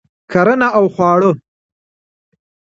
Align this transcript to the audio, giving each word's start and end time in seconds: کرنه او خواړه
کرنه 0.31 0.67
او 0.79 0.85
خواړه 0.95 1.31